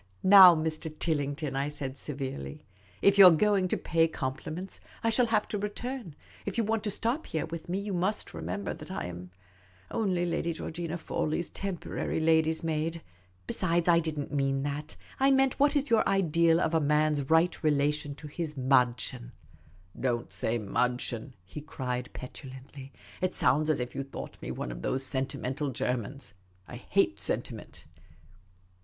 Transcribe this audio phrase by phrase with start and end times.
[0.23, 0.89] "Now, Mr.
[0.91, 2.63] TilHngton," I said severely,"
[3.03, 6.15] if you 're going to pay compliments, I shall have to return.
[6.43, 9.29] If you want to stop here with me, you must remember that I am
[9.91, 13.03] only Lady Georgina Fawley's temporary lady's maid.
[13.45, 14.95] Besides, I did n't mean that.
[15.19, 19.33] I meant, what is your ideal of a man's right relation to his viddchen?'
[19.75, 22.91] *" Don't say madchen,'" he cried, petulantly."
[23.21, 26.33] It sounds as if you thought me one of those sentimental Germans.
[26.67, 27.85] I hate sentiment."